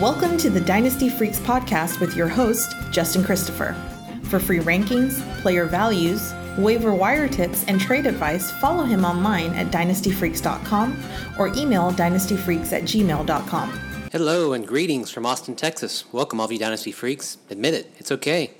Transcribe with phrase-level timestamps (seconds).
[0.00, 3.76] Welcome to the Dynasty Freaks podcast with your host, Justin Christopher.
[4.22, 9.66] For free rankings, player values, waiver wire tips, and trade advice, follow him online at
[9.66, 11.04] dynastyfreaks.com
[11.38, 13.68] or email dynastyfreaks at gmail.com.
[14.10, 16.10] Hello and greetings from Austin, Texas.
[16.12, 17.36] Welcome, all of you Dynasty freaks.
[17.50, 18.52] Admit it, it's okay.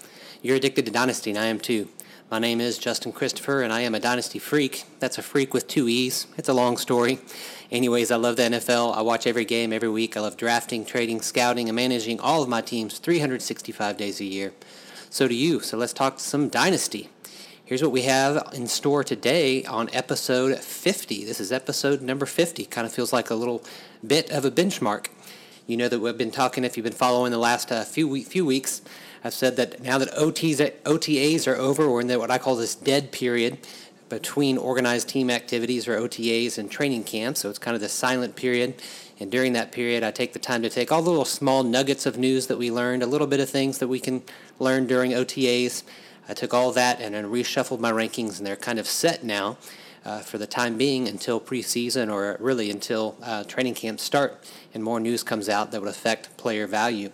[0.43, 1.89] You're addicted to Dynasty, and I am too.
[2.31, 4.85] My name is Justin Christopher, and I am a Dynasty freak.
[5.01, 6.29] That's a freak with two E's.
[6.37, 7.19] It's a long story.
[7.73, 8.97] Anyways, I love the NFL.
[8.97, 10.17] I watch every game every week.
[10.17, 14.53] I love drafting, trading, scouting, and managing all of my teams 365 days a year.
[15.11, 15.59] So do you.
[15.59, 17.11] So let's talk some Dynasty.
[17.65, 21.25] Here's what we have in store today on episode 50.
[21.25, 22.65] This is episode number 50.
[22.67, 23.65] Kind of feels like a little
[24.07, 25.09] bit of a benchmark.
[25.67, 28.47] You know that we've been talking, if you've been following the last uh, few, few
[28.47, 28.83] weeks,
[29.23, 32.75] I've said that now that OTAs are over, we're in the, what I call this
[32.75, 33.59] dead period
[34.09, 37.41] between organized team activities or OTAs and training camps.
[37.41, 38.83] So it's kind of the silent period.
[39.21, 42.07] And during that period, I take the time to take all the little small nuggets
[42.07, 44.23] of news that we learned, a little bit of things that we can
[44.59, 45.85] learn during OTAs.
[46.29, 49.59] I took all that and then reshuffled my rankings, and they're kind of set now
[50.05, 54.83] uh, for the time being until preseason or really until uh, training camps start and
[54.83, 57.11] more news comes out that would affect player value.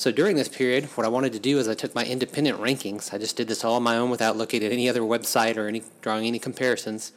[0.00, 3.12] So during this period, what I wanted to do is I took my independent rankings.
[3.12, 5.68] I just did this all on my own without looking at any other website or
[5.68, 7.12] any drawing any comparisons.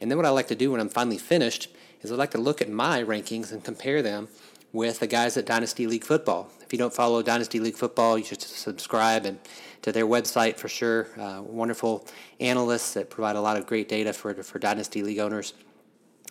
[0.00, 1.66] And then what I like to do when I'm finally finished
[2.00, 4.28] is I like to look at my rankings and compare them
[4.72, 6.48] with the guys at Dynasty League Football.
[6.64, 9.40] If you don't follow Dynasty League Football, you should subscribe and
[9.82, 11.08] to their website for sure.
[11.18, 12.06] Uh, wonderful
[12.38, 15.54] analysts that provide a lot of great data for for Dynasty League owners.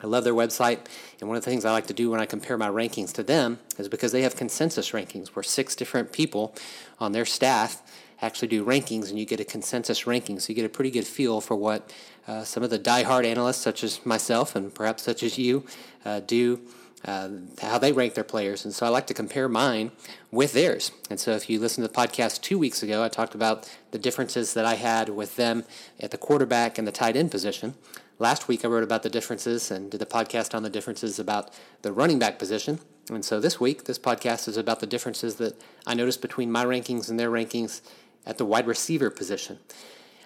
[0.02, 0.80] I love their website,
[1.20, 3.24] and one of the things I like to do when I compare my rankings to
[3.24, 6.54] them is because they have consensus rankings where six different people
[7.00, 7.82] on their staff
[8.22, 10.40] actually do rankings, and you get a consensus ranking.
[10.40, 11.92] So you get a pretty good feel for what
[12.28, 15.66] uh, some of the die-hard analysts, such as myself and perhaps such as you,
[16.06, 16.62] uh, do.
[17.06, 17.30] Uh,
[17.62, 18.66] how they rank their players.
[18.66, 19.92] And so I like to compare mine
[20.32, 20.92] with theirs.
[21.12, 24.00] And so if you listen to the podcast two weeks ago, I talked about the
[24.00, 25.64] differences that I had with them
[26.00, 27.76] at the quarterback and the tight end position.
[28.20, 31.52] Last week, I wrote about the differences and did a podcast on the differences about
[31.84, 32.80] the running back position.
[33.12, 36.66] And so this week, this podcast is about the differences that I noticed between my
[36.66, 37.82] rankings and their rankings
[38.26, 39.60] at the wide receiver position.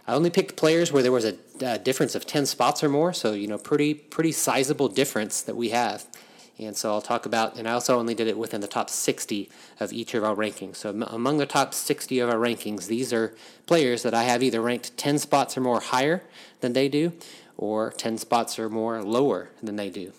[0.07, 3.11] I only picked players where there was a uh, difference of 10 spots or more,
[3.11, 6.05] so you know, pretty pretty sizable difference that we have.
[6.57, 9.49] And so I'll talk about, and I also only did it within the top 60
[9.79, 10.75] of each of our rankings.
[10.77, 13.35] So among the top 60 of our rankings, these are
[13.65, 16.23] players that I have either ranked 10 spots or more higher
[16.59, 17.13] than they do,
[17.57, 20.13] or 10 spots or more lower than they do.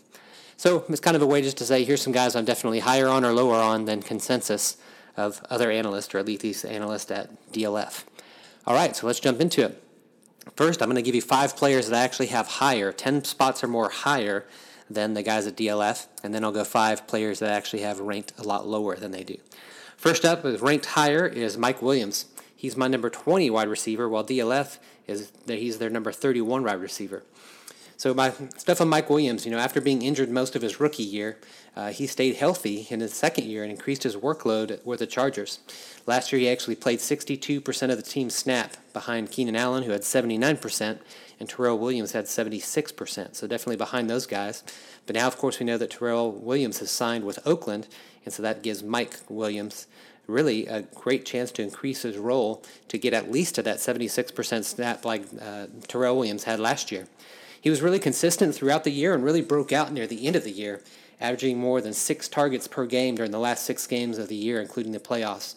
[0.57, 3.09] So it's kind of a way just to say here's some guys I'm definitely higher
[3.09, 4.77] on or lower on than consensus
[5.17, 8.05] of other analysts, or at least these analysts at DLF.
[8.67, 9.83] All right, so let's jump into it.
[10.57, 13.63] First, I'm going to give you five players that I actually have higher, 10 spots
[13.63, 14.47] or more higher
[14.89, 18.33] than the guys at DLF, and then I'll go five players that actually have ranked
[18.39, 19.37] a lot lower than they do.
[19.97, 22.27] First up, with ranked higher is Mike Williams.
[22.63, 24.79] He's my number 20 wide receiver, while DLF
[25.09, 27.25] is that he's their number 31 wide receiver.
[27.97, 31.03] So my stuff on Mike Williams, you know, after being injured most of his rookie
[31.03, 31.39] year,
[31.75, 35.59] uh, he stayed healthy in his second year and increased his workload with the Chargers.
[36.07, 40.03] Last year, he actually played 62% of the team's snap behind Keenan Allen, who had
[40.03, 41.01] 79%,
[41.41, 43.35] and Tyrell Williams had 76%.
[43.35, 44.63] So definitely behind those guys.
[45.07, 47.89] But now, of course, we know that Tyrell Williams has signed with Oakland,
[48.25, 49.89] and so that gives Mike Williams
[50.27, 54.65] really a great chance to increase his role to get at least to that 76%
[54.65, 57.07] snap like uh, Tyrell Williams had last year.
[57.61, 60.45] He was really consistent throughout the year and really broke out near the end of
[60.45, 60.81] the year,
[61.21, 64.61] averaging more than six targets per game during the last six games of the year,
[64.61, 65.55] including the playoffs.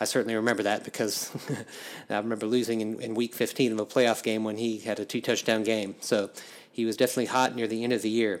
[0.00, 1.30] I certainly remember that because
[2.10, 5.04] I remember losing in, in week 15 of a playoff game when he had a
[5.04, 5.94] two touchdown game.
[6.00, 6.30] So
[6.72, 8.40] he was definitely hot near the end of the year.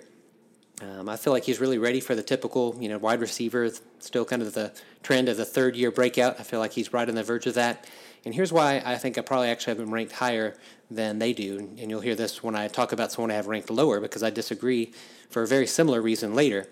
[0.82, 3.70] Um, I feel like he's really ready for the typical, you know, wide receiver,
[4.00, 6.40] still kind of the trend of the third year breakout.
[6.40, 7.86] I feel like he's right on the verge of that.
[8.24, 10.56] And here's why I think I probably actually have him ranked higher
[10.90, 11.58] than they do.
[11.58, 14.30] And you'll hear this when I talk about someone I have ranked lower because I
[14.30, 14.92] disagree
[15.30, 16.66] for a very similar reason later.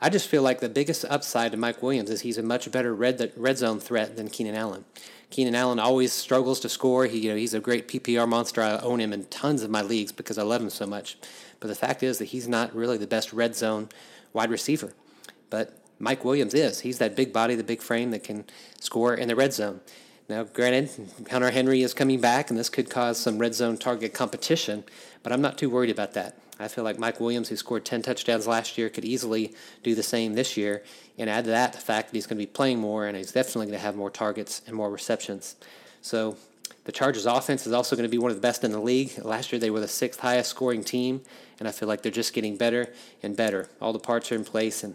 [0.00, 2.94] I just feel like the biggest upside to Mike Williams is he's a much better
[2.94, 4.84] red red zone threat than Keenan Allen.
[5.30, 7.06] Keenan Allen always struggles to score.
[7.06, 8.62] He, you know, he's a great PPR monster.
[8.62, 11.16] I own him in tons of my leagues because I love him so much.
[11.60, 13.88] But the fact is that he's not really the best red zone
[14.32, 14.92] wide receiver.
[15.50, 16.80] But Mike Williams is.
[16.80, 18.44] He's that big body, the big frame that can
[18.80, 19.80] score in the red zone.
[20.28, 20.90] Now, granted,
[21.30, 24.84] Hunter Henry is coming back, and this could cause some red zone target competition,
[25.22, 26.38] but I'm not too worried about that.
[26.58, 30.02] I feel like Mike Williams, who scored 10 touchdowns last year, could easily do the
[30.02, 30.82] same this year.
[31.18, 33.32] And add to that the fact that he's going to be playing more, and he's
[33.32, 35.56] definitely going to have more targets and more receptions.
[36.00, 36.36] So
[36.84, 39.18] the Chargers' offense is also going to be one of the best in the league.
[39.24, 41.22] Last year, they were the sixth highest scoring team,
[41.58, 42.92] and I feel like they're just getting better
[43.22, 43.68] and better.
[43.80, 44.94] All the parts are in place, and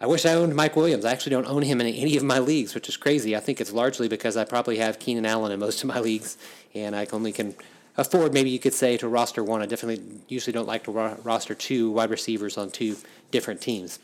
[0.00, 1.04] I wish I owned Mike Williams.
[1.04, 3.36] I actually don't own him in any of my leagues, which is crazy.
[3.36, 6.36] I think it's largely because I probably have Keenan Allen in most of my leagues,
[6.74, 7.54] and I only can
[7.96, 9.62] afford, maybe you could say, to roster one.
[9.62, 12.96] I definitely usually don't like to ro- roster two wide receivers on two
[13.30, 13.98] different teams.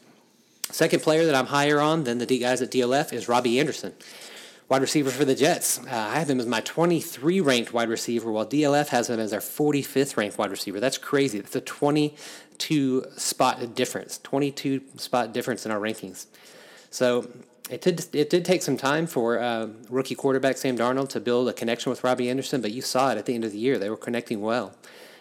[0.70, 3.92] Second player that I'm higher on than the guys at DLF is Robbie Anderson,
[4.68, 5.80] wide receiver for the Jets.
[5.80, 9.32] Uh, I have him as my 23 ranked wide receiver, while DLF has him as
[9.32, 10.78] our 45th ranked wide receiver.
[10.78, 11.40] That's crazy.
[11.40, 16.26] That's a 22 spot difference, 22 spot difference in our rankings.
[16.90, 17.28] So
[17.70, 21.48] it did it did take some time for uh, rookie quarterback Sam Darnold to build
[21.48, 23.78] a connection with Robbie Anderson, but you saw it at the end of the year.
[23.78, 24.74] They were connecting well.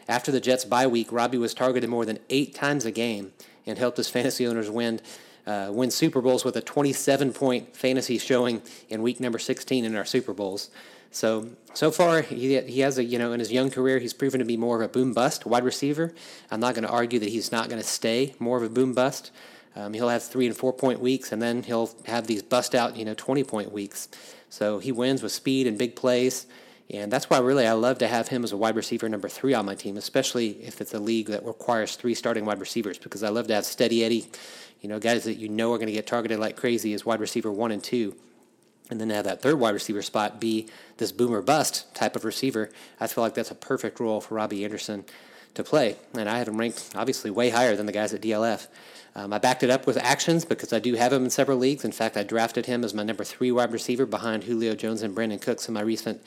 [0.07, 3.33] After the Jets bye week, Robbie was targeted more than eight times a game
[3.67, 4.99] and helped his fantasy owners win
[5.45, 9.95] uh, win Super Bowls with a 27 point fantasy showing in week number 16 in
[9.95, 10.71] our Super Bowls.
[11.11, 14.39] So so far he he has a you know in his young career he's proven
[14.39, 16.13] to be more of a boom bust wide receiver.
[16.49, 18.93] I'm not going to argue that he's not going to stay more of a boom
[18.93, 19.31] bust.
[19.79, 22.97] Um, he'll have three and four point weeks, and then he'll have these bust out,
[22.97, 24.09] you know, 20 point weeks.
[24.49, 26.47] So he wins with speed and big plays.
[26.91, 29.53] And that's why really I love to have him as a wide receiver number three
[29.53, 33.21] on my team, especially if it's a league that requires three starting wide receivers, because
[33.23, 34.27] I love to have steady Eddie,
[34.81, 37.19] you know, guys that you know are going to get targeted like crazy as wide
[37.19, 38.15] receiver one and two.
[38.89, 40.67] And then have that third wide receiver spot be
[40.97, 42.71] this boomer bust type of receiver.
[42.99, 45.05] I feel like that's a perfect role for Robbie Anderson
[45.53, 45.95] to play.
[46.15, 48.67] And I have him ranked obviously way higher than the guys at DLF.
[49.19, 51.83] Um, I backed it up with actions because I do have him in several leagues.
[51.83, 55.13] In fact, I drafted him as my number three wide receiver behind Julio Jones and
[55.13, 56.23] Brandin Cooks in my recent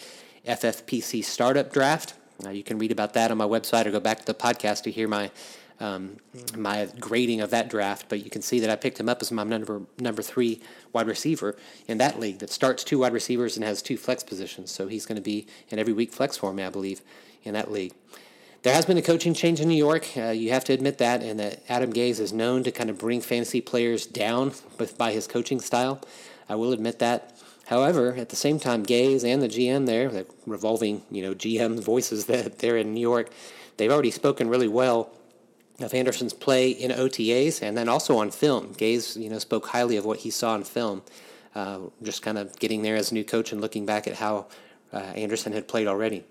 [0.47, 2.13] FFPC startup draft.
[2.45, 4.83] Uh, you can read about that on my website or go back to the podcast
[4.83, 5.31] to hear my
[5.81, 6.19] um,
[6.55, 8.11] my grading of that draft.
[8.11, 10.61] But you can see that I picked him up as my number number three
[10.93, 11.57] wide receiver
[11.89, 14.71] in that league that starts two wide receivers and has two flex positions.
[14.71, 17.01] So he's going to be in every week flex for me, I believe,
[17.43, 17.95] in that league.
[18.63, 20.17] There has been a coaching change in New York.
[20.17, 22.99] Uh, you have to admit that, and that Adam Gase is known to kind of
[22.99, 26.01] bring fantasy players down with, by his coaching style.
[26.49, 27.37] I will admit that.
[27.67, 31.83] However, at the same time, Gase and the GM there, the revolving, you know, GM
[31.83, 33.31] voices that they're in New York,
[33.79, 35.11] they've already spoken really well
[35.81, 38.75] of Anderson's play in OTAs and then also on film.
[38.75, 41.03] Gase, you know, spoke highly of what he saw in film.
[41.57, 44.47] Uh, just kind of getting there as a new coach and looking back at how
[44.93, 46.25] uh, Anderson had played already.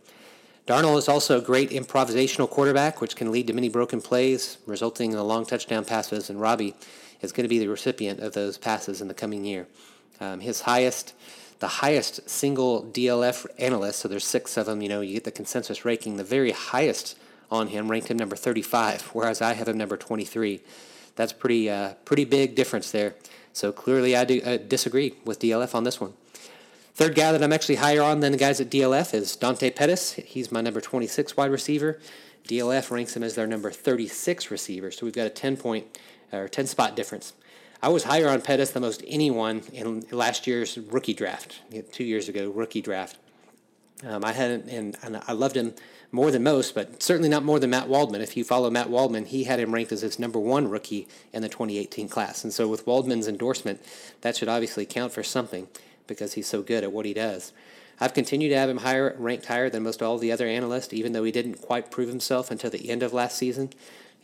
[0.68, 5.12] Darnold is also a great improvisational quarterback, which can lead to many broken plays, resulting
[5.12, 6.30] in long touchdown passes.
[6.30, 6.76] And Robbie
[7.22, 9.68] is going to be the recipient of those passes in the coming year.
[10.20, 11.16] Um, his highest,
[11.60, 14.84] the highest single DLF analyst, so there's six of them.
[14.84, 16.18] You know, you get the consensus ranking.
[16.18, 17.18] The very highest
[17.50, 20.62] on him ranked him number 35, whereas I have him number 23.
[21.16, 23.16] That's pretty, uh, pretty big difference there.
[23.52, 26.14] So clearly, I do uh, disagree with DLF on this one.
[26.94, 30.14] Third guy that I'm actually higher on than the guys at DLF is Dante Pettis.
[30.14, 32.00] He's my number 26 wide receiver.
[32.48, 34.92] DLF ranks him as their number 36 receiver.
[34.92, 36.00] So we've got a 10 point
[36.34, 37.34] or 10 spot difference.
[37.82, 41.62] I was higher on Pettis than most anyone in last year's rookie draft,
[41.92, 43.18] two years ago, rookie draft.
[44.06, 45.74] Um, I had and, and I loved him
[46.12, 48.22] more than most, but certainly not more than Matt Waldman.
[48.22, 51.42] If you follow Matt Waldman, he had him ranked as his number one rookie in
[51.42, 52.44] the 2018 class.
[52.44, 53.82] And so with Waldman's endorsement,
[54.22, 55.68] that should obviously count for something
[56.12, 57.54] because he's so good at what he does.
[58.00, 61.14] I've continued to have him higher, ranked higher than most all the other analysts, even
[61.14, 63.72] though he didn't quite prove himself until the end of last season.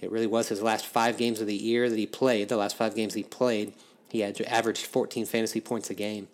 [0.01, 2.49] It really was his last five games of the year that he played.
[2.49, 3.73] The last five games he played,
[4.09, 6.27] he had averaged 14 fantasy points a game.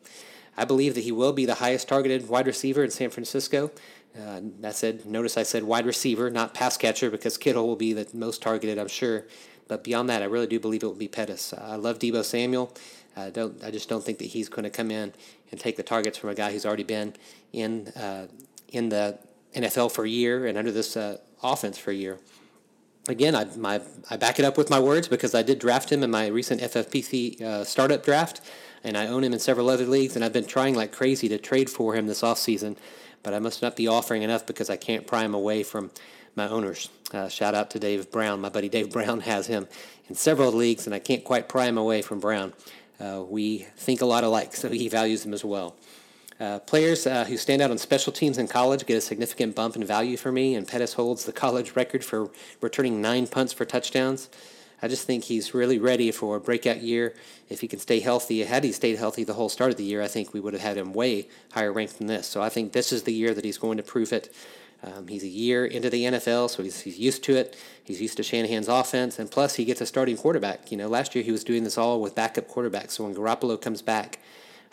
[0.57, 3.72] I believe that he will be the highest targeted wide receiver in San Francisco.
[4.17, 7.93] Uh, that said, notice I said wide receiver, not pass catcher, because Kittle will be
[7.93, 9.25] the most targeted, I'm sure.
[9.67, 11.53] But beyond that, I really do believe it will be Pettis.
[11.53, 12.74] I love Deebo Samuel.
[13.15, 13.63] I don't.
[13.63, 15.13] I just don't think that he's going to come in
[15.51, 17.13] and take the targets from a guy who's already been
[17.51, 18.27] in uh,
[18.70, 19.20] in the
[19.55, 22.20] NFL for a year and under this uh, offense for a year.
[23.08, 26.03] Again, I, my, I back it up with my words because I did draft him
[26.03, 28.39] in my recent FFPC uh, startup draft,
[28.84, 31.38] and I own him in several other leagues, and I've been trying like crazy to
[31.38, 32.77] trade for him this offseason,
[33.22, 35.91] but I must not be offering enough because I can't pry him away from
[36.36, 36.89] my owners.
[37.13, 38.39] Uh, shout out to Dave Brown.
[38.41, 39.67] My buddy Dave Brown has him
[40.08, 42.53] in several leagues, and I can't quite pry him away from Brown.
[43.00, 45.75] Uh, we think a lot alike, so he values them as well.
[46.39, 49.75] Uh, players uh, who stand out on special teams in college get a significant bump
[49.75, 52.31] in value for me, and Pettis holds the college record for
[52.62, 54.29] returning nine punts for touchdowns.
[54.81, 57.15] I just think he's really ready for a breakout year.
[57.47, 60.01] If he can stay healthy, had he stayed healthy the whole start of the year,
[60.01, 62.27] I think we would have had him way higher ranked than this.
[62.27, 64.35] So I think this is the year that he's going to prove it.
[64.83, 67.55] Um, he's a year into the NFL, so he's, he's used to it.
[67.83, 70.71] He's used to Shanahan's offense, and plus he gets a starting quarterback.
[70.71, 72.91] You know, last year he was doing this all with backup quarterbacks.
[72.91, 74.19] So when Garoppolo comes back,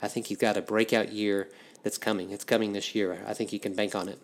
[0.03, 1.49] I think he's got a breakout year
[1.83, 2.31] that's coming.
[2.31, 3.23] It's coming this year.
[3.27, 4.19] I think you can bank on it.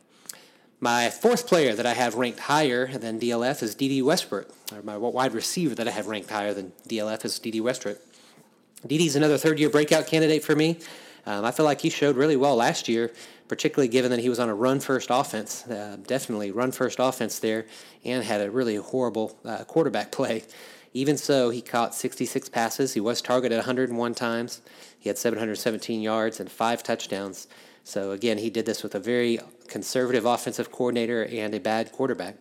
[0.80, 4.52] My fourth player that I have ranked higher than DLF is Dede Westbrook.
[4.72, 7.98] Or my wide receiver that I have ranked higher than DLF is Dede Westbrook.
[8.86, 10.78] Diddy's another third year breakout candidate for me.
[11.26, 13.12] Um, I feel like he showed really well last year,
[13.48, 15.66] particularly given that he was on a run first offense.
[15.66, 17.66] Uh, definitely run first offense there
[18.04, 20.44] and had a really horrible uh, quarterback play.
[20.94, 22.94] Even so, he caught 66 passes.
[22.94, 24.62] He was targeted 101 times.
[24.98, 27.48] He had 717 yards and five touchdowns.
[27.84, 32.36] So, again, he did this with a very conservative offensive coordinator and a bad quarterback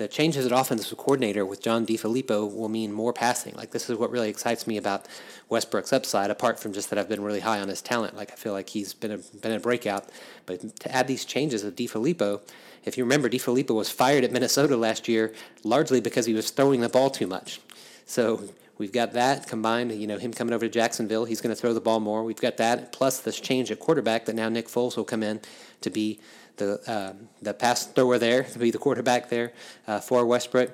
[0.00, 3.54] the changes at offensive coordinator with John DeFilippo will mean more passing.
[3.54, 5.06] Like this is what really excites me about
[5.50, 8.16] Westbrook's upside, apart from just that I've been really high on his talent.
[8.16, 10.08] Like I feel like he's been a been a breakout.
[10.46, 12.40] But to add these changes of DeFilippo,
[12.86, 16.80] if you remember, DeFilippo was fired at Minnesota last year largely because he was throwing
[16.80, 17.60] the ball too much.
[18.06, 18.42] So
[18.80, 19.92] we've got that combined.
[19.92, 22.24] You know, him coming over to Jacksonville, he's going to throw the ball more.
[22.24, 25.40] We've got that plus this change at quarterback that now Nick Foles will come in
[25.82, 26.18] to be
[26.56, 29.52] the uh, the pass thrower there to be the quarterback there
[29.86, 30.72] uh, for Westbrook.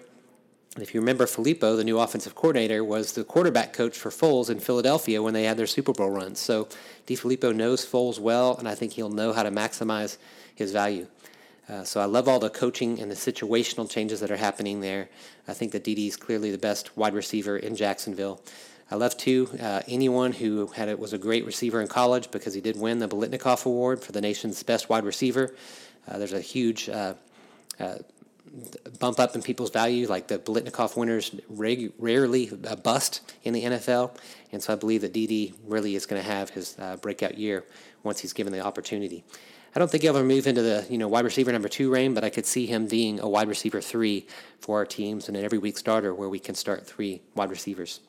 [0.78, 4.60] If you remember, Filippo, the new offensive coordinator, was the quarterback coach for Foles in
[4.60, 6.38] Philadelphia when they had their Super Bowl runs.
[6.38, 6.68] So
[7.06, 10.18] DeFilippo knows Foles well, and I think he'll know how to maximize
[10.54, 11.06] his value.
[11.68, 15.08] Uh, so I love all the coaching and the situational changes that are happening there.
[15.48, 18.40] I think that DD is clearly the best wide receiver in Jacksonville.
[18.88, 22.54] I love too uh, anyone who had it was a great receiver in college because
[22.54, 25.54] he did win the Biletnikoff Award for the nation's best wide receiver.
[26.06, 27.14] Uh, there's a huge uh,
[27.80, 27.96] uh
[29.00, 33.64] bump up in people's value, like the Biletnikoff winners reg- rarely uh, bust in the
[33.64, 34.16] NFL,
[34.52, 37.64] and so I believe that DD really is going to have his breakout year
[38.04, 39.24] once he's given the opportunity.
[39.76, 42.14] I don't think he'll ever move into the you know wide receiver number two reign,
[42.14, 44.26] but I could see him being a wide receiver three
[44.58, 48.00] for our teams and an every week starter where we can start three wide receivers.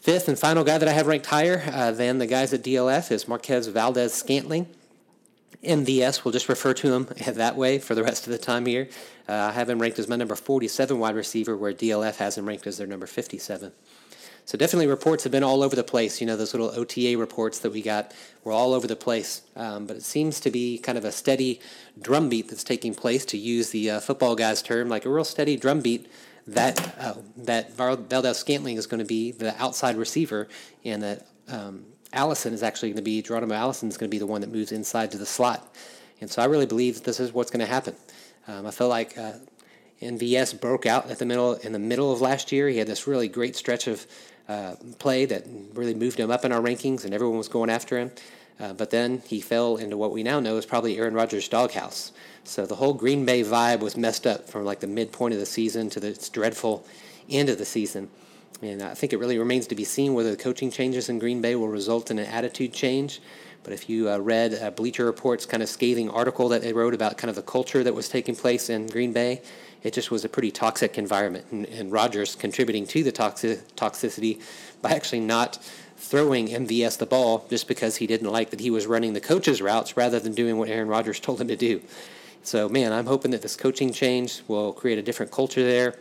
[0.00, 3.12] Fifth and final guy that I have ranked higher uh, than the guys at DLF
[3.12, 4.66] is Marquez Valdes Scantling.
[5.62, 8.88] MVS, we'll just refer to him that way for the rest of the time here.
[9.28, 12.46] Uh, I have him ranked as my number 47 wide receiver, where DLF has him
[12.46, 13.70] ranked as their number 57.
[14.46, 16.20] So definitely reports have been all over the place.
[16.20, 19.42] You know, those little OTA reports that we got were all over the place.
[19.56, 21.60] Um, but it seems to be kind of a steady
[22.00, 25.56] drumbeat that's taking place, to use the uh, football guy's term, like a real steady
[25.56, 26.10] drumbeat
[26.46, 30.48] that uh, that Valdes Scantling is going to be the outside receiver,
[30.84, 34.18] and that um, Allison is actually going to be Geronimo Allison is going to be
[34.18, 35.74] the one that moves inside to the slot.
[36.20, 37.94] And so I really believe that this is what's going to happen.
[38.46, 39.32] Um, I feel like uh,
[40.02, 42.68] MVS broke out at the middle in the middle of last year.
[42.68, 44.06] He had this really great stretch of
[44.48, 47.98] uh, play that really moved him up in our rankings, and everyone was going after
[47.98, 48.10] him.
[48.60, 52.12] Uh, but then he fell into what we now know is probably Aaron Rodgers' doghouse.
[52.44, 55.46] So the whole Green Bay vibe was messed up from like the midpoint of the
[55.46, 56.86] season to this dreadful
[57.28, 58.10] end of the season.
[58.62, 61.40] And I think it really remains to be seen whether the coaching changes in Green
[61.40, 63.20] Bay will result in an attitude change.
[63.64, 66.94] But if you uh, read uh, Bleacher Report's kind of scathing article that they wrote
[66.94, 69.40] about kind of the culture that was taking place in Green Bay,
[69.84, 71.44] it just was a pretty toxic environment.
[71.52, 74.40] And, and Rodgers contributing to the toxic, toxicity
[74.82, 75.58] by actually not
[75.96, 79.62] throwing MVS the ball just because he didn't like that he was running the coach's
[79.62, 81.82] routes rather than doing what Aaron Rodgers told him to do.
[82.42, 85.96] So, man, I'm hoping that this coaching change will create a different culture there.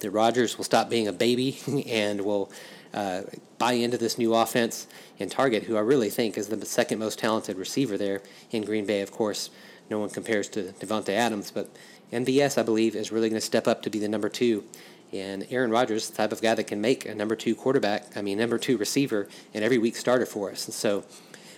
[0.00, 2.50] That Rodgers will stop being a baby and will
[2.94, 3.22] uh,
[3.58, 4.86] buy into this new offense
[5.18, 8.86] and target, who I really think is the second most talented receiver there in Green
[8.86, 9.00] Bay.
[9.00, 9.50] Of course,
[9.90, 11.68] no one compares to Davante Adams, but
[12.12, 14.64] MVS, I believe, is really going to step up to be the number two.
[15.12, 18.22] And Aaron Rodgers, the type of guy that can make a number two quarterback, I
[18.22, 20.66] mean, number two receiver, and every week starter for us.
[20.66, 21.04] And so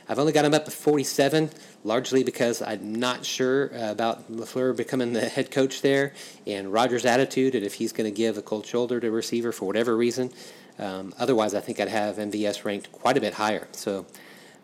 [0.09, 1.51] I've only got him up to 47,
[1.85, 6.15] largely because I'm not sure uh, about LaFleur becoming the head coach there
[6.47, 9.53] and Rodgers' attitude and if he's going to give a cold shoulder to a receiver
[9.53, 10.33] for whatever reason.
[10.81, 13.69] Um, otherwise, I think I'd have MVS ranked quite a bit higher.
[13.73, 14.07] So,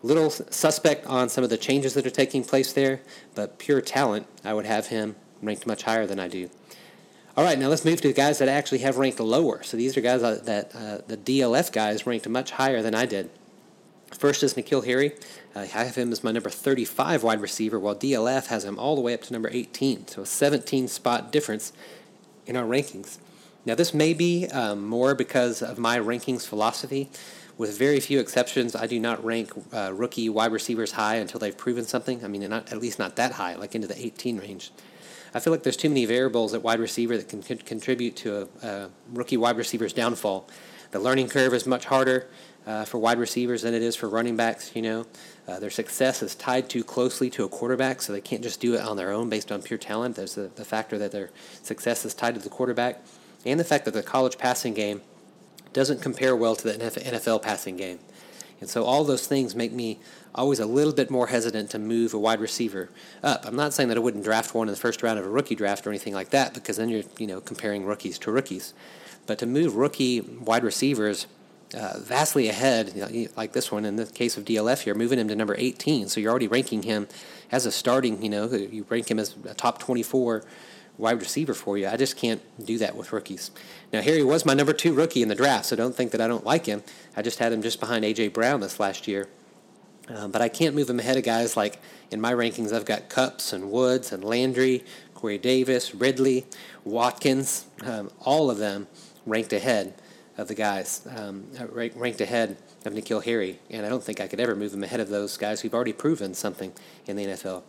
[0.03, 3.01] little suspect on some of the changes that are taking place there,
[3.33, 6.49] but pure talent, I would have him ranked much higher than I do.
[7.35, 9.61] All right, now let's move to the guys that actually have ranked lower.
[9.61, 13.29] So these are guys that uh, the DLF guys ranked much higher than I did.
[14.17, 15.13] First is N'Keal Harry.
[15.55, 18.95] Uh, I have him as my number 35 wide receiver, while DLF has him all
[18.95, 20.07] the way up to number 18.
[20.07, 21.73] So a 17 spot difference
[22.45, 23.17] in our rankings.
[23.65, 27.09] Now, this may be um, more because of my rankings philosophy.
[27.57, 31.57] With very few exceptions, I do not rank uh, rookie wide receivers high until they've
[31.57, 32.23] proven something.
[32.23, 34.71] I mean, not, at least not that high, like into the 18 range.
[35.33, 38.67] I feel like there's too many variables at wide receiver that can, contribute to a,
[38.67, 40.49] a rookie wide receiver's downfall.
[40.91, 42.27] The learning curve is much harder
[42.65, 44.71] uh, for wide receivers than it is for running backs.
[44.75, 45.05] You know,
[45.47, 48.75] uh, their success is tied too closely to a quarterback, so they can't just do
[48.75, 50.15] it on their own based on pure talent.
[50.15, 51.29] There's the, the factor that their
[51.63, 53.01] success is tied to the quarterback,
[53.45, 55.01] and the fact that the college passing game
[55.73, 57.99] doesn't compare well to the NFL passing game.
[58.59, 59.99] And so all those things make me
[60.33, 62.89] always a little bit more hesitant to move a wide receiver
[63.23, 63.45] up.
[63.45, 65.55] I'm not saying that I wouldn't draft one in the first round of a rookie
[65.55, 68.73] draft or anything like that, because then you're you know comparing rookies to rookies.
[69.25, 71.27] But to move rookie wide receivers
[71.73, 75.19] uh, vastly ahead, you know, like this one in the case of DLF here, moving
[75.19, 76.07] him to number 18.
[76.07, 77.07] So you're already ranking him
[77.51, 80.43] as a starting, you know, you rank him as a top 24
[80.97, 81.87] wide receiver for you.
[81.87, 83.51] I just can't do that with rookies.
[83.93, 86.27] Now, Harry was my number two rookie in the draft, so don't think that I
[86.27, 86.83] don't like him.
[87.15, 88.29] I just had him just behind A.J.
[88.29, 89.27] Brown this last year.
[90.09, 91.79] Um, but I can't move him ahead of guys like
[92.11, 96.45] in my rankings, I've got Kupps and Woods and Landry, Corey Davis, Ridley,
[96.85, 98.87] Watkins, um, all of them
[99.25, 99.95] ranked ahead
[100.37, 103.59] of the guys, um, ranked ahead of N'Keal Harry.
[103.69, 105.93] And I don't think I could ever move him ahead of those guys who've already
[105.93, 106.71] proven something
[107.07, 107.63] in the NFL.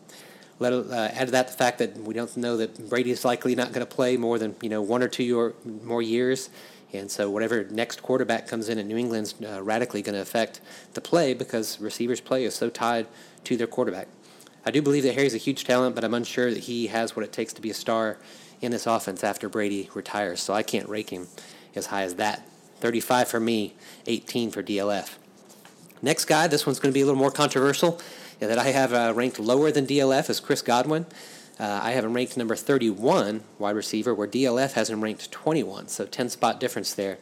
[0.61, 3.55] Let, uh, add to that the fact that we don't know that Brady is likely
[3.55, 6.51] not going to play more than you know one or two or more years,
[6.93, 10.61] and so whatever next quarterback comes in at New England's uh, radically going to affect
[10.95, 13.07] the play because receivers' play is so tied
[13.45, 14.09] to their quarterback.
[14.67, 17.25] I do believe that Harry's a huge talent, but I'm unsure that he has what
[17.25, 18.19] it takes to be a star
[18.61, 20.41] in this offense after Brady retires.
[20.41, 21.29] So I can't rake him
[21.75, 22.47] as high as that.
[22.81, 23.75] 35 for me,
[24.07, 25.17] 18 for DLF.
[26.03, 28.01] Next guy, this one's going to be a little more controversial
[28.47, 31.07] that I have uh, ranked lower than DLF is Chris Godwin.
[31.59, 35.89] Uh, I have him ranked number 31 wide receiver, where DLF has him ranked 21,
[35.89, 37.19] so 10 spot difference there.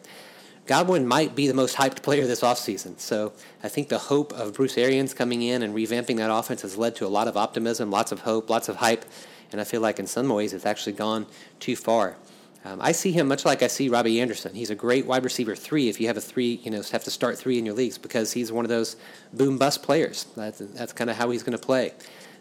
[0.66, 2.98] Godwin might be the most hyped player this offseason.
[2.98, 3.32] So
[3.62, 6.96] I think the hope of Bruce Arians coming in and revamping that offense has led
[6.96, 9.04] to a lot of optimism, lots of hope, lots of hype.
[9.52, 11.26] And I feel like in some ways it's actually gone
[11.60, 12.16] too far.
[12.64, 14.54] Um, I see him much like I see Robbie Anderson.
[14.54, 17.10] He's a great wide receiver three if you have a three, you know, have to
[17.10, 18.96] start three in your leagues because he's one of those
[19.32, 20.26] boom bust players.
[20.36, 21.92] That's, that's kind of how he's going to play.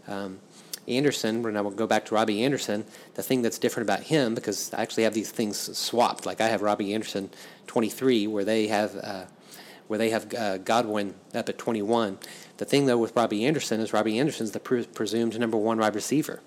[0.07, 0.39] Um,
[0.87, 4.35] Anderson, when I will go back to Robbie Anderson, the thing that's different about him,
[4.35, 6.25] because I actually have these things swapped.
[6.25, 7.29] Like I have Robbie Anderson
[7.67, 9.25] 23, where they have uh,
[9.87, 12.17] where they have uh, Godwin up at 21.
[12.57, 15.95] The thing though with Robbie Anderson is Robbie Anderson's the pre- presumed number one wide
[15.95, 16.41] receiver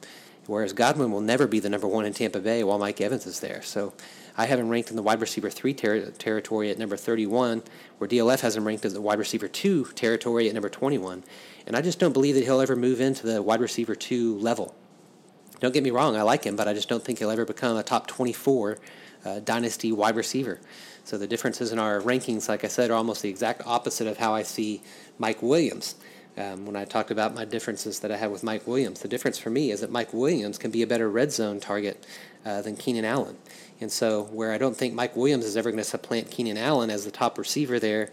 [0.48, 3.38] whereas Godwin will never be the number one in Tampa Bay while Mike Evans is
[3.40, 3.62] there.
[3.62, 3.92] So
[4.36, 7.62] I have him ranked in the wide receiver three ter- territory at number 31,
[7.98, 11.22] where DLF has him ranked as the wide receiver two territory at number 21.
[11.66, 14.74] And I just don't believe that he'll ever move into the wide receiver two level.
[15.60, 17.76] Don't get me wrong, I like him, but I just don't think he'll ever become
[17.76, 18.78] a top 24
[19.24, 20.60] uh, dynasty wide receiver.
[21.04, 24.16] So the differences in our rankings, like I said, are almost the exact opposite of
[24.16, 24.82] how I see
[25.18, 25.96] Mike Williams
[26.38, 29.00] um, when I talked about my differences that I had with Mike Williams.
[29.00, 32.06] The difference for me is that Mike Williams can be a better red zone target
[32.46, 33.36] uh, than Keenan Allen.
[33.80, 36.90] And so, where I don't think Mike Williams is ever going to supplant Keenan Allen
[36.90, 38.10] as the top receiver there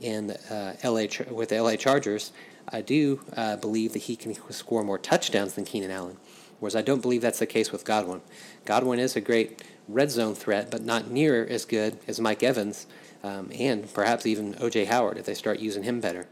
[0.00, 2.32] in uh, LA with the LA Chargers,
[2.68, 6.16] I do uh, believe that he can score more touchdowns than Keenan Allen.
[6.58, 8.22] Whereas I don't believe that's the case with Godwin.
[8.64, 12.86] Godwin is a great red zone threat, but not near as good as Mike Evans
[13.22, 14.86] um, and perhaps even O.J.
[14.86, 16.26] Howard if they start using him better.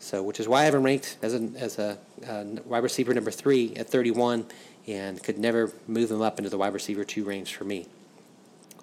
[0.00, 3.12] So, which is why I have him ranked as a as a uh, wide receiver
[3.12, 4.46] number three at 31,
[4.86, 7.86] and could never move him up into the wide receiver two range for me.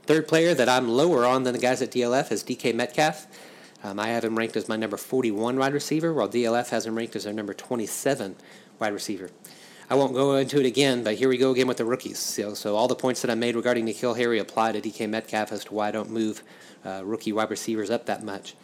[0.05, 3.27] Third player that I'm lower on than the guys at DLF is DK Metcalf.
[3.83, 6.95] Um, I have him ranked as my number 41 wide receiver, while DLF has him
[6.95, 8.35] ranked as their number 27
[8.79, 9.29] wide receiver.
[9.89, 12.17] I won't go into it again, but here we go again with the rookies.
[12.17, 15.51] So, so all the points that I made regarding N'Keal Harry apply to DK Metcalf
[15.51, 16.43] as to why I don't move
[16.83, 18.55] uh, rookie wide receivers up that much.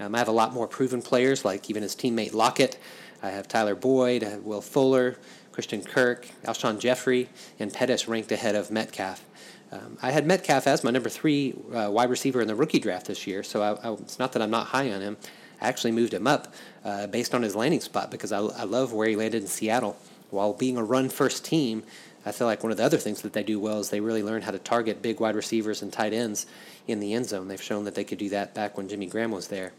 [0.00, 2.78] Um, I have a lot more proven players, like even his teammate Lockett.
[3.22, 5.16] I have Tyler Boyd, Will Fuller,
[5.52, 9.24] Christian Kirk, Alshon Jeffery, and Pettis ranked ahead of Metcalf.
[9.72, 13.06] Um, I had Metcalf as my number three uh, wide receiver in the rookie draft
[13.06, 15.16] this year, so I, I, it's not that I'm not high on him.
[15.60, 18.92] I actually moved him up uh, based on his landing spot because I, I love
[18.92, 19.98] where he landed in Seattle.
[20.30, 21.82] While being a run first team,
[22.28, 24.22] I feel like one of the other things that they do well is they really
[24.22, 26.46] learn how to target big wide receivers and tight ends
[26.86, 27.48] in the end zone.
[27.48, 29.72] They've shown that they could do that back when Jimmy Graham was there.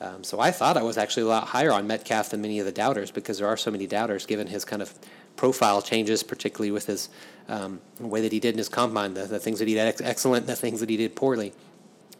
[0.00, 2.66] Um, so I thought I was actually a lot higher on Metcalf than many of
[2.66, 4.94] the doubters because there are so many doubters given his kind of
[5.36, 7.08] profile changes, particularly with his
[7.48, 10.00] um, way that he did in his combine, the, the things that he did ex-
[10.00, 11.52] excellent, the things that he did poorly.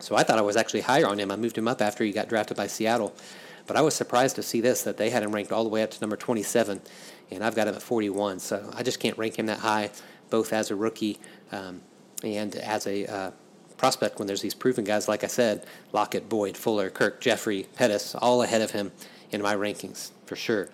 [0.00, 1.30] So I thought I was actually higher on him.
[1.30, 3.14] I moved him up after he got drafted by Seattle.
[3.66, 5.82] But I was surprised to see this, that they had him ranked all the way
[5.82, 6.80] up to number 27,
[7.30, 8.40] and I've got him at 41.
[8.40, 9.90] So I just can't rank him that high,
[10.30, 11.18] both as a rookie
[11.52, 11.82] um,
[12.22, 13.30] and as a uh,
[13.76, 18.14] prospect when there's these proven guys, like I said, Lockett, Boyd, Fuller, Kirk, Jeffery, Pettis,
[18.14, 18.92] all ahead of him
[19.30, 20.68] in my rankings, for sure.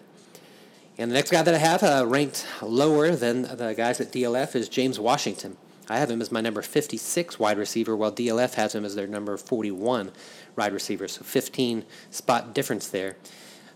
[0.99, 4.55] And the next guy that I have uh, ranked lower than the guys at DLF
[4.55, 5.57] is James Washington.
[5.88, 9.07] I have him as my number 56 wide receiver, while DLF has him as their
[9.07, 10.12] number 41
[10.57, 11.09] wide receiver.
[11.09, 13.17] So 15 spot difference there.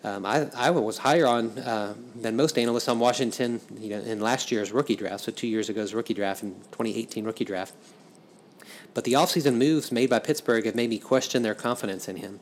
[0.04, 4.20] Um, I, I was higher on uh, than most analysts on Washington you know, in
[4.20, 7.74] last year's rookie draft, so two years ago's rookie draft and 2018 rookie draft.
[8.94, 12.40] But the offseason moves made by Pittsburgh have made me question their confidence in him.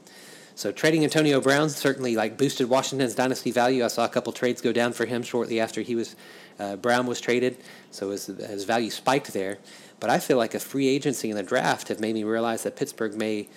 [0.56, 3.84] So trading Antonio Brown certainly like boosted Washington's dynasty value.
[3.84, 6.14] I saw a couple trades go down for him shortly after he was
[6.60, 7.56] uh, Brown was traded,
[7.90, 9.58] so his, his value spiked there.
[9.98, 12.76] But I feel like a free agency in the draft have made me realize that
[12.76, 13.48] Pittsburgh may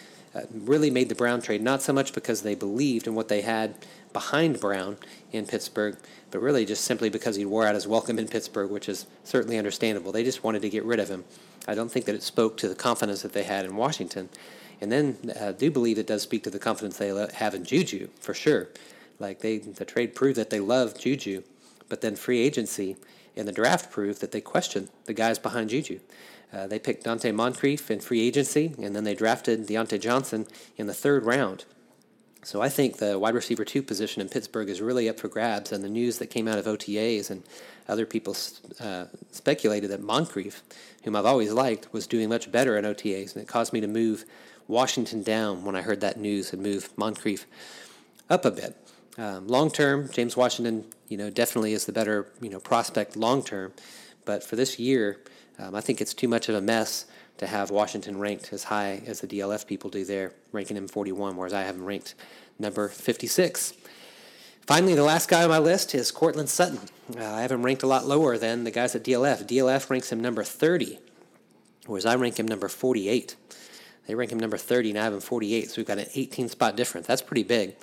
[0.51, 3.75] really made the Brown trade not so much because they believed in what they had
[4.13, 4.97] behind Brown
[5.31, 5.97] in Pittsburgh,
[6.31, 9.57] but really just simply because he wore out his welcome in Pittsburgh, which is certainly
[9.57, 10.11] understandable.
[10.11, 11.23] They just wanted to get rid of him.
[11.67, 14.29] I don't think that it spoke to the confidence that they had in Washington.
[14.79, 17.65] And then I uh, do believe it does speak to the confidence they have in
[17.65, 18.69] Juju, for sure.
[19.19, 21.43] Like they, the trade proved that they love Juju,
[21.89, 22.95] but then free agency
[23.35, 25.99] and the draft proved that they questioned the guys behind Juju.
[26.51, 30.87] Uh, they picked Donte Moncrief in free agency, and then they drafted Diontae Johnson in
[30.87, 31.65] the third round.
[32.43, 35.73] So I think the wide receiver two position in Pittsburgh is really up for grabs.
[35.73, 37.43] And the news that came out of OTAs and
[37.89, 38.37] other people
[38.79, 40.63] uh, speculated that Moncrief,
[41.03, 43.87] whom I've always liked, was doing much better in OTAs, and it caused me to
[43.87, 44.23] move
[44.67, 47.45] Washington down when I heard that news and move Moncrief
[48.29, 48.77] up a bit.
[49.17, 53.43] Um, long term, James Washington, you know, definitely is the better, you know, prospect long
[53.43, 53.73] term.
[54.25, 55.19] But for this year,
[55.59, 57.05] um, I think it's too much of a mess
[57.37, 61.35] to have Washington ranked as high as the DLF people do there, ranking him 41,
[61.35, 62.15] whereas I have him ranked
[62.59, 63.73] number 56.
[64.65, 66.79] Finally, the last guy on my list is Courtland Sutton.
[67.17, 69.47] Uh, I have him ranked a lot lower than the guys at DLF.
[69.47, 70.99] DLF ranks him number 30,
[71.85, 73.35] whereas I rank him number 48.
[74.07, 76.49] They rank him number 30, and I have him 48, so we've got an 18
[76.49, 77.07] spot difference.
[77.07, 77.75] That's pretty big.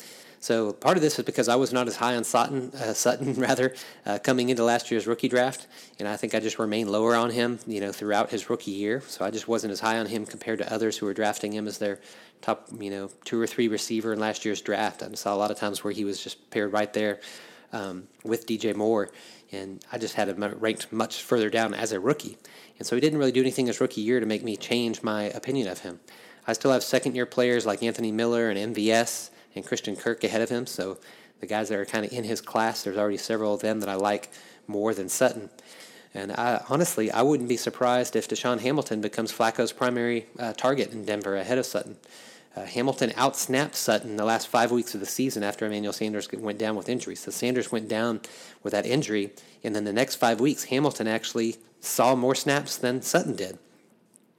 [0.44, 3.32] So part of this is because I was not as high on Sutton, uh, Sutton
[3.40, 5.66] rather, uh, coming into last year's rookie draft,
[5.98, 9.00] and I think I just remained lower on him, you know, throughout his rookie year.
[9.06, 11.66] So I just wasn't as high on him compared to others who were drafting him
[11.66, 11.98] as their
[12.42, 15.02] top, you know, two or three receiver in last year's draft.
[15.02, 17.20] I saw a lot of times where he was just paired right there
[17.72, 19.08] um, with DJ Moore,
[19.50, 22.36] and I just had him ranked much further down as a rookie.
[22.78, 25.22] And so he didn't really do anything his rookie year to make me change my
[25.22, 26.00] opinion of him.
[26.46, 30.42] I still have second year players like Anthony Miller and MVS and Christian Kirk ahead
[30.42, 30.66] of him.
[30.66, 30.98] So
[31.40, 33.88] the guys that are kind of in his class, there's already several of them that
[33.88, 34.30] I like
[34.66, 35.50] more than Sutton.
[36.14, 40.92] And I, honestly, I wouldn't be surprised if DaeSean Hamilton becomes Flacco's primary uh, target
[40.92, 41.96] in Denver ahead of Sutton.
[42.56, 46.58] Uh, Hamilton outsnapped Sutton the last five weeks of the season after Emmanuel Sanders went
[46.58, 47.16] down with injury.
[47.16, 48.20] So Sanders went down
[48.62, 49.32] with that injury,
[49.64, 53.58] and then the next five weeks, Hamilton actually saw more snaps than Sutton did.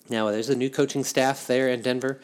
[0.09, 2.21] Now, there's a new coaching staff there in Denver.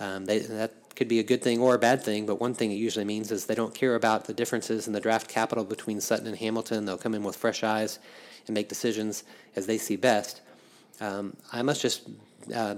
[0.00, 2.70] Um, they, that could be a good thing or a bad thing, but one thing
[2.70, 6.00] it usually means is they don't care about the differences in the draft capital between
[6.00, 6.84] Sutton and Hamilton.
[6.84, 7.98] They'll come in with fresh eyes
[8.46, 9.24] and make decisions
[9.56, 10.40] as they see best.
[11.00, 12.08] Um, I must just
[12.54, 12.76] uh,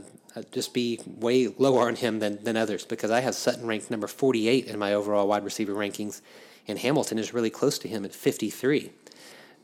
[0.53, 4.07] just be way lower on him than, than others because I have Sutton ranked number
[4.07, 6.21] 48 in my overall wide receiver rankings,
[6.69, 8.91] and Hamilton is really close to him at 53.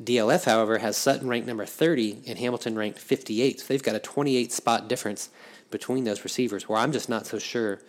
[0.03, 3.61] DLF, however, has Sutton ranked number 30 and Hamilton ranked 58.
[3.61, 5.29] So they've got a 28 spot difference
[5.71, 7.81] between those receivers where I'm just not so sure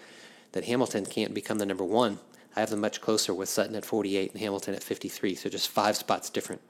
[0.54, 2.20] that Hamilton can't become the number one.
[2.56, 5.70] I have them much closer with Sutton at 48 and Hamilton at 53, so just
[5.70, 6.62] five spots different.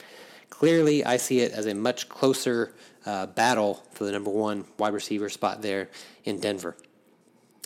[0.50, 2.74] Clearly, I see it as a much closer
[3.06, 5.90] uh, battle for the number one wide receiver spot there
[6.24, 6.76] in Denver.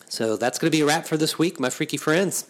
[0.09, 2.43] So that's going to be a wrap for this week, my freaky friends.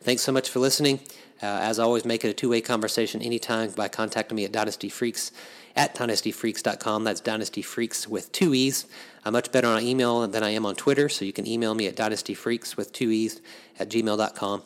[0.00, 1.00] Thanks so much for listening.
[1.42, 4.88] Uh, as always, make it a two way conversation anytime by contacting me at Dynasty
[4.88, 5.30] Freaks
[5.76, 7.04] at dynastyfreaks.com.
[7.04, 8.86] That's dynastyfreaks with two E's.
[9.24, 11.86] I'm much better on email than I am on Twitter, so you can email me
[11.86, 13.40] at dynastyfreaks with two E's
[13.78, 14.62] at gmail.com.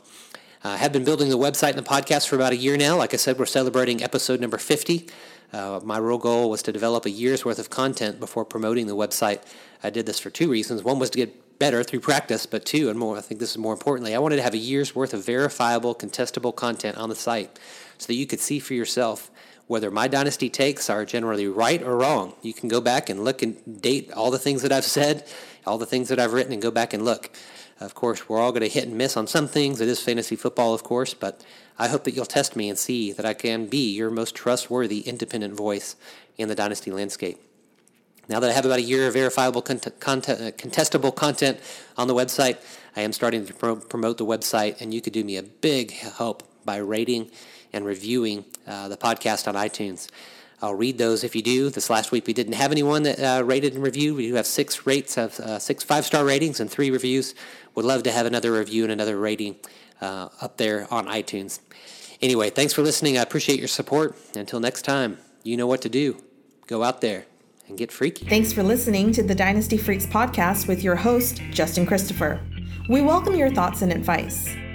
[0.64, 2.96] I uh, have been building the website and the podcast for about a year now.
[2.96, 5.08] Like I said, we're celebrating episode number 50.
[5.52, 8.96] Uh, my real goal was to develop a year's worth of content before promoting the
[8.96, 9.40] website.
[9.82, 10.82] I did this for two reasons.
[10.82, 13.58] One was to get better through practice, but two, and more, I think this is
[13.58, 17.14] more importantly, I wanted to have a year's worth of verifiable, contestable content on the
[17.14, 17.58] site
[17.98, 19.30] so that you could see for yourself
[19.68, 22.34] whether my dynasty takes are generally right or wrong.
[22.42, 25.24] You can go back and look and date all the things that I've said,
[25.66, 27.30] all the things that I've written, and go back and look.
[27.78, 29.80] Of course, we're all going to hit and miss on some things.
[29.80, 31.44] It is fantasy football, of course, but
[31.78, 35.00] I hope that you'll test me and see that I can be your most trustworthy
[35.00, 35.94] independent voice
[36.36, 37.38] in the dynasty landscape.
[38.28, 41.60] Now that I have about a year of verifiable content, uh, contestable content
[41.96, 42.56] on the website,
[42.96, 45.92] I am starting to pro- promote the website, and you could do me a big
[45.92, 47.30] help by rating
[47.72, 50.08] and reviewing uh, the podcast on iTunes.
[50.60, 51.70] I'll read those if you do.
[51.70, 54.16] This last week we didn't have anyone that uh, rated and reviewed.
[54.16, 57.34] We do have six rates of uh, six five star ratings and three reviews.
[57.74, 59.56] Would love to have another review and another rating
[60.00, 61.60] uh, up there on iTunes.
[62.20, 63.16] Anyway, thanks for listening.
[63.16, 64.16] I appreciate your support.
[64.34, 66.20] Until next time, you know what to do.
[66.66, 67.26] Go out there
[67.68, 68.26] and get freaky.
[68.26, 72.40] Thanks for listening to the Dynasty Freaks podcast with your host, Justin Christopher.
[72.88, 74.56] We welcome your thoughts and advice.